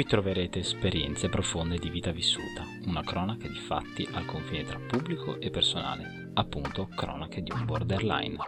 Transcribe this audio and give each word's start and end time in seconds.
Qui 0.00 0.08
troverete 0.08 0.60
esperienze 0.60 1.28
profonde 1.28 1.76
di 1.76 1.90
vita 1.90 2.10
vissuta, 2.10 2.64
una 2.86 3.02
cronaca 3.02 3.46
di 3.46 3.58
fatti 3.58 4.08
al 4.12 4.24
confine 4.24 4.64
tra 4.64 4.78
pubblico 4.78 5.38
e 5.38 5.50
personale, 5.50 6.30
appunto 6.32 6.88
cronache 6.96 7.42
di 7.42 7.52
un 7.52 7.66
borderline. 7.66 8.38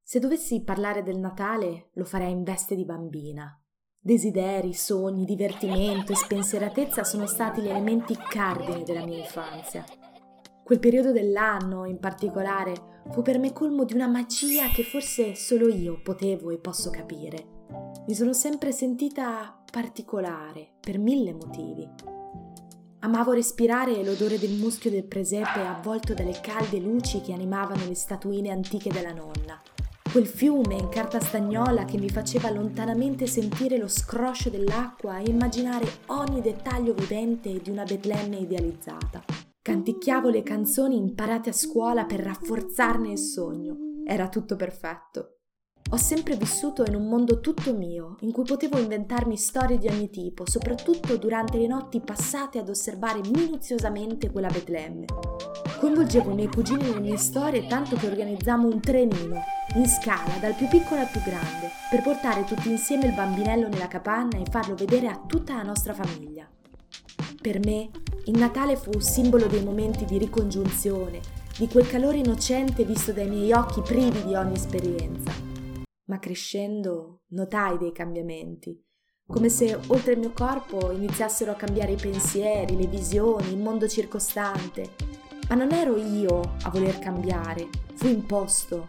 Se 0.00 0.20
dovessi 0.20 0.62
parlare 0.62 1.02
del 1.02 1.18
Natale, 1.18 1.88
lo 1.94 2.04
farei 2.04 2.30
in 2.30 2.44
veste 2.44 2.76
di 2.76 2.84
bambina. 2.84 3.60
Desideri, 3.98 4.72
sogni, 4.72 5.24
divertimento 5.24 6.12
e 6.12 6.14
spensieratezza 6.14 7.02
sono 7.02 7.26
stati 7.26 7.62
gli 7.62 7.68
elementi 7.68 8.16
cardini 8.16 8.84
della 8.84 9.04
mia 9.04 9.18
infanzia. 9.18 9.84
Quel 10.70 10.82
periodo 10.82 11.10
dell'anno, 11.10 11.84
in 11.84 11.98
particolare, 11.98 13.02
fu 13.10 13.22
per 13.22 13.40
me 13.40 13.52
colmo 13.52 13.82
di 13.82 13.92
una 13.92 14.06
magia 14.06 14.68
che 14.68 14.84
forse 14.84 15.34
solo 15.34 15.66
io 15.66 16.00
potevo 16.00 16.50
e 16.50 16.58
posso 16.58 16.90
capire. 16.90 17.44
Mi 18.06 18.14
sono 18.14 18.32
sempre 18.32 18.70
sentita 18.70 19.64
particolare, 19.68 20.74
per 20.78 20.96
mille 20.98 21.32
motivi. 21.32 21.88
Amavo 23.00 23.32
respirare 23.32 24.04
l'odore 24.04 24.38
del 24.38 24.52
muschio 24.52 24.90
del 24.90 25.02
presepe 25.02 25.58
avvolto 25.58 26.14
dalle 26.14 26.38
calde 26.40 26.78
luci 26.78 27.20
che 27.20 27.32
animavano 27.32 27.84
le 27.88 27.96
statuine 27.96 28.50
antiche 28.50 28.92
della 28.92 29.12
nonna. 29.12 29.60
Quel 30.12 30.26
fiume 30.26 30.76
in 30.76 30.88
carta 30.88 31.18
stagnola 31.18 31.84
che 31.84 31.98
mi 31.98 32.10
faceva 32.10 32.48
lontanamente 32.48 33.26
sentire 33.26 33.76
lo 33.76 33.88
scroscio 33.88 34.50
dell'acqua 34.50 35.18
e 35.18 35.30
immaginare 35.30 35.86
ogni 36.06 36.40
dettaglio 36.40 36.94
vivente 36.94 37.60
di 37.60 37.70
una 37.70 37.82
Betlemme 37.82 38.36
idealizzata. 38.36 39.39
Canticchiavo 39.62 40.30
le 40.30 40.42
canzoni 40.42 40.96
imparate 40.96 41.50
a 41.50 41.52
scuola 41.52 42.06
per 42.06 42.20
rafforzarne 42.20 43.10
il 43.10 43.18
sogno. 43.18 43.76
Era 44.06 44.30
tutto 44.30 44.56
perfetto. 44.56 45.40
Ho 45.90 45.98
sempre 45.98 46.34
vissuto 46.34 46.82
in 46.84 46.94
un 46.94 47.06
mondo 47.06 47.40
tutto 47.40 47.76
mio, 47.76 48.16
in 48.20 48.32
cui 48.32 48.44
potevo 48.44 48.78
inventarmi 48.78 49.36
storie 49.36 49.76
di 49.76 49.86
ogni 49.86 50.08
tipo, 50.08 50.48
soprattutto 50.48 51.18
durante 51.18 51.58
le 51.58 51.66
notti 51.66 52.00
passate 52.00 52.58
ad 52.58 52.70
osservare 52.70 53.20
minuziosamente 53.20 54.30
quella 54.30 54.48
Betlemme. 54.48 55.04
Coinvolgevo 55.78 56.30
i 56.30 56.36
miei 56.36 56.48
cugini 56.48 56.84
nelle 56.84 57.00
mie 57.00 57.18
storie 57.18 57.66
tanto 57.66 57.96
che 57.96 58.06
organizzammo 58.06 58.66
un 58.66 58.80
trenino, 58.80 59.42
in 59.76 59.86
scala, 59.86 60.38
dal 60.40 60.54
più 60.54 60.68
piccolo 60.68 61.02
al 61.02 61.10
più 61.10 61.20
grande, 61.20 61.68
per 61.90 62.00
portare 62.00 62.44
tutti 62.44 62.70
insieme 62.70 63.04
il 63.04 63.14
bambinello 63.14 63.68
nella 63.68 63.88
capanna 63.88 64.38
e 64.38 64.50
farlo 64.50 64.74
vedere 64.74 65.08
a 65.08 65.22
tutta 65.26 65.56
la 65.56 65.64
nostra 65.64 65.92
famiglia. 65.92 66.48
Per 67.42 67.58
me, 67.58 67.90
il 68.30 68.38
Natale 68.38 68.76
fu 68.76 69.00
simbolo 69.00 69.48
dei 69.48 69.64
momenti 69.64 70.04
di 70.04 70.16
ricongiunzione, 70.16 71.20
di 71.58 71.66
quel 71.66 71.88
calore 71.88 72.18
innocente 72.18 72.84
visto 72.84 73.12
dai 73.12 73.28
miei 73.28 73.50
occhi 73.50 73.80
privi 73.80 74.22
di 74.22 74.36
ogni 74.36 74.54
esperienza. 74.54 75.32
Ma 76.04 76.18
crescendo 76.20 77.22
notai 77.30 77.76
dei 77.76 77.90
cambiamenti, 77.90 78.80
come 79.26 79.48
se 79.48 79.76
oltre 79.88 80.12
il 80.12 80.20
mio 80.20 80.32
corpo 80.32 80.92
iniziassero 80.92 81.50
a 81.50 81.56
cambiare 81.56 81.92
i 81.92 82.00
pensieri, 82.00 82.76
le 82.76 82.86
visioni, 82.86 83.48
il 83.48 83.58
mondo 83.58 83.88
circostante. 83.88 84.90
Ma 85.48 85.56
non 85.56 85.72
ero 85.72 85.96
io 85.96 86.40
a 86.62 86.70
voler 86.70 87.00
cambiare, 87.00 87.68
fu 87.94 88.06
imposto. 88.06 88.86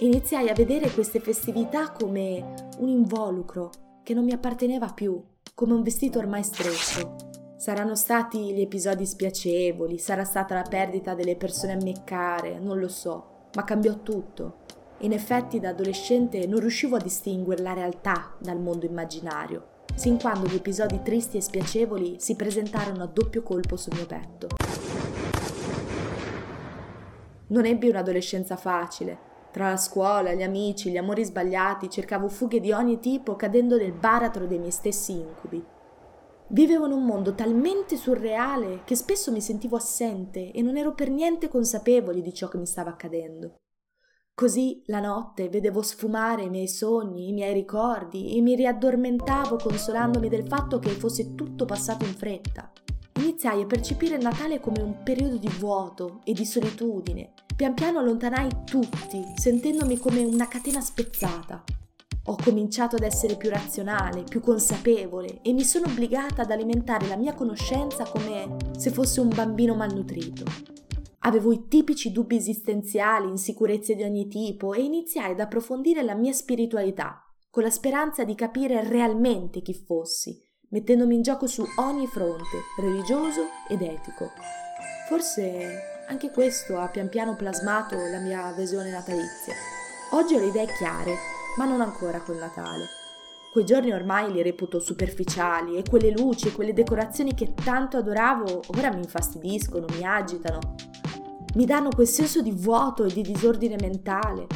Iniziai 0.00 0.48
a 0.48 0.54
vedere 0.54 0.90
queste 0.90 1.20
festività 1.20 1.92
come 1.92 2.70
un 2.78 2.88
involucro 2.88 3.70
che 4.02 4.12
non 4.12 4.24
mi 4.24 4.32
apparteneva 4.32 4.88
più, 4.88 5.22
come 5.54 5.72
un 5.72 5.84
vestito 5.84 6.18
ormai 6.18 6.42
stretto. 6.42 7.30
Saranno 7.62 7.94
stati 7.94 8.52
gli 8.52 8.60
episodi 8.60 9.06
spiacevoli, 9.06 9.96
sarà 9.96 10.24
stata 10.24 10.52
la 10.52 10.64
perdita 10.68 11.14
delle 11.14 11.36
persone 11.36 11.74
a 11.74 11.78
me 11.80 11.92
care, 12.02 12.58
non 12.58 12.80
lo 12.80 12.88
so, 12.88 13.50
ma 13.54 13.62
cambiò 13.62 14.00
tutto. 14.02 14.64
In 15.02 15.12
effetti 15.12 15.60
da 15.60 15.68
adolescente 15.68 16.44
non 16.48 16.58
riuscivo 16.58 16.96
a 16.96 17.00
distinguere 17.00 17.62
la 17.62 17.72
realtà 17.72 18.34
dal 18.40 18.58
mondo 18.58 18.84
immaginario, 18.84 19.84
sin 19.94 20.18
quando 20.18 20.48
gli 20.48 20.56
episodi 20.56 21.02
tristi 21.04 21.36
e 21.36 21.40
spiacevoli 21.40 22.16
si 22.18 22.34
presentarono 22.34 23.04
a 23.04 23.06
doppio 23.06 23.44
colpo 23.44 23.76
sul 23.76 23.94
mio 23.94 24.06
petto. 24.06 24.48
Non 27.46 27.64
ebbi 27.64 27.88
un'adolescenza 27.88 28.56
facile. 28.56 29.16
Tra 29.52 29.68
la 29.68 29.76
scuola, 29.76 30.32
gli 30.32 30.42
amici, 30.42 30.90
gli 30.90 30.96
amori 30.96 31.22
sbagliati, 31.22 31.88
cercavo 31.88 32.26
fughe 32.26 32.58
di 32.58 32.72
ogni 32.72 32.98
tipo 32.98 33.36
cadendo 33.36 33.76
nel 33.76 33.92
baratro 33.92 34.46
dei 34.48 34.58
miei 34.58 34.72
stessi 34.72 35.12
incubi. 35.12 35.64
Vivevo 36.52 36.84
in 36.84 36.92
un 36.92 37.04
mondo 37.06 37.34
talmente 37.34 37.96
surreale 37.96 38.82
che 38.84 38.94
spesso 38.94 39.32
mi 39.32 39.40
sentivo 39.40 39.76
assente 39.76 40.52
e 40.52 40.60
non 40.60 40.76
ero 40.76 40.92
per 40.92 41.08
niente 41.08 41.48
consapevole 41.48 42.20
di 42.20 42.34
ciò 42.34 42.48
che 42.48 42.58
mi 42.58 42.66
stava 42.66 42.90
accadendo. 42.90 43.60
Così 44.34 44.82
la 44.86 45.00
notte 45.00 45.48
vedevo 45.48 45.80
sfumare 45.80 46.42
i 46.42 46.50
miei 46.50 46.68
sogni, 46.68 47.28
i 47.28 47.32
miei 47.32 47.54
ricordi 47.54 48.36
e 48.36 48.42
mi 48.42 48.54
riaddormentavo 48.54 49.56
consolandomi 49.56 50.28
del 50.28 50.46
fatto 50.46 50.78
che 50.78 50.90
fosse 50.90 51.34
tutto 51.34 51.64
passato 51.64 52.04
in 52.04 52.12
fretta. 52.12 52.70
Iniziai 53.20 53.62
a 53.62 53.66
percepire 53.66 54.16
il 54.16 54.22
Natale 54.22 54.60
come 54.60 54.82
un 54.82 55.02
periodo 55.02 55.38
di 55.38 55.50
vuoto 55.58 56.20
e 56.24 56.34
di 56.34 56.44
solitudine. 56.44 57.32
Pian 57.56 57.72
piano 57.72 57.98
allontanai 57.98 58.64
tutti, 58.66 59.24
sentendomi 59.36 59.96
come 59.96 60.22
una 60.22 60.48
catena 60.48 60.82
spezzata. 60.82 61.64
Ho 62.26 62.36
cominciato 62.40 62.94
ad 62.94 63.02
essere 63.02 63.36
più 63.36 63.50
razionale, 63.50 64.22
più 64.22 64.40
consapevole 64.40 65.40
e 65.42 65.52
mi 65.52 65.64
sono 65.64 65.86
obbligata 65.86 66.42
ad 66.42 66.52
alimentare 66.52 67.08
la 67.08 67.16
mia 67.16 67.34
conoscenza 67.34 68.04
come 68.04 68.56
se 68.76 68.90
fosse 68.90 69.20
un 69.20 69.28
bambino 69.28 69.74
malnutrito. 69.74 70.44
Avevo 71.24 71.52
i 71.52 71.66
tipici 71.66 72.12
dubbi 72.12 72.36
esistenziali, 72.36 73.28
insicurezze 73.28 73.96
di 73.96 74.04
ogni 74.04 74.28
tipo 74.28 74.72
e 74.72 74.82
iniziai 74.82 75.32
ad 75.32 75.40
approfondire 75.40 76.04
la 76.04 76.14
mia 76.14 76.32
spiritualità, 76.32 77.24
con 77.50 77.64
la 77.64 77.70
speranza 77.70 78.22
di 78.22 78.36
capire 78.36 78.88
realmente 78.88 79.60
chi 79.60 79.74
fossi, 79.74 80.40
mettendomi 80.68 81.16
in 81.16 81.22
gioco 81.22 81.48
su 81.48 81.64
ogni 81.78 82.06
fronte, 82.06 82.58
religioso 82.80 83.46
ed 83.68 83.82
etico. 83.82 84.30
Forse 85.08 86.04
anche 86.06 86.30
questo 86.30 86.78
ha 86.78 86.86
pian 86.86 87.08
piano 87.08 87.34
plasmato 87.34 87.96
la 87.96 88.20
mia 88.20 88.52
visione 88.52 88.90
natalizia. 88.90 89.54
Oggi 90.12 90.34
ho 90.34 90.38
le 90.38 90.46
idee 90.46 90.66
chiare 90.78 91.31
ma 91.56 91.64
non 91.64 91.80
ancora 91.80 92.20
col 92.20 92.36
Natale. 92.36 92.88
Quei 93.52 93.64
giorni 93.66 93.92
ormai 93.92 94.32
li 94.32 94.42
reputo 94.42 94.80
superficiali 94.80 95.76
e 95.76 95.82
quelle 95.82 96.10
luci 96.10 96.48
e 96.48 96.52
quelle 96.52 96.72
decorazioni 96.72 97.34
che 97.34 97.52
tanto 97.52 97.98
adoravo 97.98 98.62
ora 98.78 98.90
mi 98.90 99.02
infastidiscono, 99.02 99.84
mi 99.94 100.06
agitano. 100.06 100.58
Mi 101.54 101.66
danno 101.66 101.90
quel 101.90 102.06
senso 102.06 102.40
di 102.40 102.50
vuoto 102.50 103.04
e 103.04 103.12
di 103.12 103.20
disordine 103.20 103.76
mentale. 103.78 104.46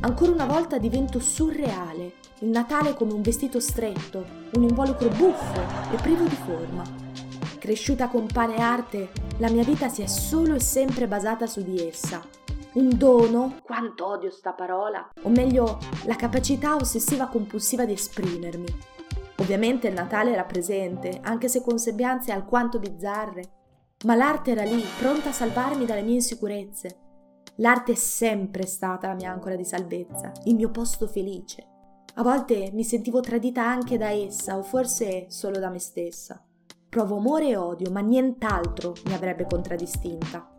Ancora 0.00 0.32
una 0.32 0.44
volta 0.44 0.76
divento 0.76 1.18
surreale, 1.18 2.12
il 2.40 2.48
Natale 2.48 2.92
come 2.92 3.14
un 3.14 3.22
vestito 3.22 3.58
stretto, 3.58 4.26
un 4.52 4.64
involucro 4.64 5.08
buffo 5.08 5.60
e 5.90 5.96
privo 5.96 6.24
di 6.24 6.36
forma. 6.36 6.84
Cresciuta 7.58 8.08
con 8.08 8.26
pane 8.26 8.56
e 8.56 8.60
arte, 8.60 9.08
la 9.38 9.48
mia 9.48 9.64
vita 9.64 9.88
si 9.88 10.02
è 10.02 10.06
solo 10.06 10.54
e 10.54 10.60
sempre 10.60 11.08
basata 11.08 11.46
su 11.46 11.62
di 11.62 11.88
essa, 11.88 12.22
un 12.76 12.90
dono, 12.96 13.56
quanto 13.62 14.06
odio 14.06 14.30
sta 14.30 14.52
parola, 14.52 15.08
o 15.22 15.28
meglio 15.30 15.78
la 16.04 16.14
capacità 16.14 16.74
ossessiva 16.74 17.26
compulsiva 17.26 17.86
di 17.86 17.92
esprimermi. 17.92 18.66
Ovviamente 19.38 19.88
il 19.88 19.94
Natale 19.94 20.32
era 20.32 20.44
presente, 20.44 21.20
anche 21.22 21.48
se 21.48 21.62
con 21.62 21.78
sembianze 21.78 22.32
alquanto 22.32 22.78
bizzarre, 22.78 23.52
ma 24.04 24.14
l'arte 24.14 24.50
era 24.50 24.64
lì, 24.64 24.84
pronta 24.98 25.30
a 25.30 25.32
salvarmi 25.32 25.86
dalle 25.86 26.02
mie 26.02 26.16
insicurezze. 26.16 26.98
L'arte 27.56 27.92
è 27.92 27.96
sempre 27.96 28.66
stata 28.66 29.08
la 29.08 29.14
mia 29.14 29.30
ancora 29.30 29.56
di 29.56 29.64
salvezza, 29.64 30.32
il 30.44 30.54
mio 30.54 30.70
posto 30.70 31.06
felice. 31.06 31.66
A 32.16 32.22
volte 32.22 32.70
mi 32.74 32.84
sentivo 32.84 33.20
tradita 33.20 33.62
anche 33.62 33.96
da 33.96 34.10
essa, 34.10 34.58
o 34.58 34.62
forse 34.62 35.26
solo 35.30 35.58
da 35.58 35.70
me 35.70 35.78
stessa. 35.78 36.42
Provo 36.90 37.16
amore 37.16 37.48
e 37.48 37.56
odio, 37.56 37.90
ma 37.90 38.00
nient'altro 38.00 38.92
mi 39.06 39.14
avrebbe 39.14 39.46
contraddistinta. 39.46 40.55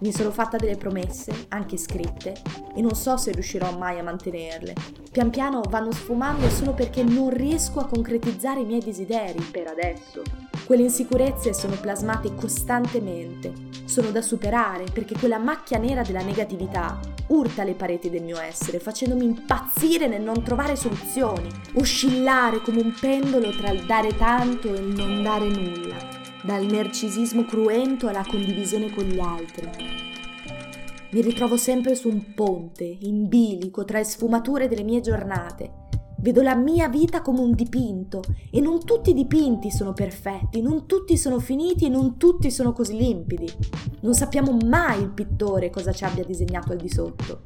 Mi 0.00 0.12
sono 0.12 0.30
fatta 0.30 0.56
delle 0.56 0.76
promesse, 0.76 1.46
anche 1.48 1.76
scritte, 1.76 2.34
e 2.74 2.80
non 2.80 2.94
so 2.94 3.16
se 3.16 3.30
riuscirò 3.30 3.76
mai 3.76 3.98
a 3.98 4.02
mantenerle. 4.02 4.74
Pian 5.12 5.30
piano 5.30 5.62
vanno 5.68 5.92
sfumando 5.92 6.50
solo 6.50 6.72
perché 6.72 7.04
non 7.04 7.30
riesco 7.30 7.78
a 7.78 7.86
concretizzare 7.86 8.60
i 8.60 8.64
miei 8.64 8.80
desideri 8.80 9.40
per 9.42 9.68
adesso. 9.68 10.22
Quelle 10.66 10.82
insicurezze 10.82 11.52
sono 11.52 11.76
plasmate 11.76 12.34
costantemente, 12.34 13.52
sono 13.84 14.10
da 14.10 14.22
superare 14.22 14.86
perché 14.92 15.16
quella 15.16 15.38
macchia 15.38 15.78
nera 15.78 16.02
della 16.02 16.22
negatività 16.22 16.98
urta 17.28 17.64
le 17.64 17.74
pareti 17.74 18.10
del 18.10 18.22
mio 18.22 18.40
essere, 18.40 18.80
facendomi 18.80 19.24
impazzire 19.24 20.08
nel 20.08 20.22
non 20.22 20.42
trovare 20.42 20.74
soluzioni, 20.74 21.48
oscillare 21.74 22.60
come 22.60 22.80
un 22.80 22.94
pendolo 22.98 23.50
tra 23.50 23.70
il 23.70 23.84
dare 23.86 24.16
tanto 24.16 24.72
e 24.74 24.78
il 24.78 24.94
non 24.94 25.22
dare 25.22 25.48
nulla 25.48 26.23
dal 26.44 26.66
narcisismo 26.66 27.44
cruento 27.44 28.06
alla 28.06 28.24
condivisione 28.28 28.92
con 28.92 29.04
gli 29.04 29.18
altri. 29.18 29.70
Mi 31.10 31.22
ritrovo 31.22 31.56
sempre 31.56 31.94
su 31.94 32.08
un 32.08 32.34
ponte, 32.34 32.84
in 32.84 33.28
bilico, 33.28 33.84
tra 33.84 33.98
le 33.98 34.04
sfumature 34.04 34.68
delle 34.68 34.82
mie 34.82 35.00
giornate. 35.00 35.82
Vedo 36.18 36.42
la 36.42 36.54
mia 36.54 36.88
vita 36.88 37.22
come 37.22 37.40
un 37.40 37.54
dipinto 37.54 38.22
e 38.50 38.60
non 38.60 38.84
tutti 38.84 39.10
i 39.10 39.14
dipinti 39.14 39.70
sono 39.70 39.92
perfetti, 39.92 40.60
non 40.60 40.86
tutti 40.86 41.16
sono 41.16 41.38
finiti 41.38 41.86
e 41.86 41.88
non 41.88 42.16
tutti 42.18 42.50
sono 42.50 42.72
così 42.72 42.96
limpidi. 42.96 43.46
Non 44.00 44.14
sappiamo 44.14 44.56
mai 44.64 45.02
il 45.02 45.10
pittore 45.10 45.70
cosa 45.70 45.92
ci 45.92 46.04
abbia 46.04 46.24
disegnato 46.24 46.72
al 46.72 46.78
di 46.78 46.88
sotto. 46.88 47.42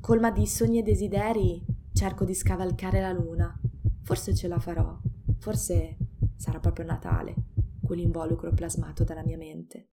Colma 0.00 0.30
di 0.30 0.46
sogni 0.46 0.78
e 0.78 0.82
desideri, 0.82 1.62
cerco 1.92 2.24
di 2.24 2.34
scavalcare 2.34 3.00
la 3.00 3.12
luna. 3.12 3.56
Forse 4.02 4.34
ce 4.34 4.48
la 4.48 4.58
farò. 4.58 4.96
Forse 5.38 5.96
sarà 6.36 6.60
proprio 6.60 6.86
Natale, 6.86 7.34
quell'involucro 7.86 8.52
plasmato 8.52 9.04
dalla 9.04 9.24
mia 9.24 9.38
mente. 9.38 9.88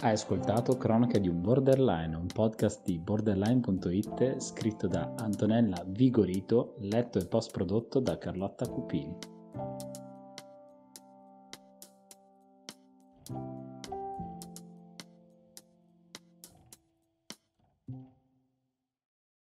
Hai 0.00 0.12
ascoltato 0.12 0.76
Cronache 0.76 1.20
di 1.20 1.28
un 1.28 1.40
Borderline, 1.40 2.14
un 2.14 2.28
podcast 2.28 2.84
di 2.84 2.98
borderline.it 2.98 4.40
scritto 4.40 4.86
da 4.86 5.12
Antonella 5.18 5.84
Vigorito, 5.86 6.76
letto 6.78 7.18
e 7.18 7.26
post 7.26 7.50
prodotto 7.50 7.98
da 7.98 8.16
Carlotta 8.16 8.68
Cupini. 8.68 9.16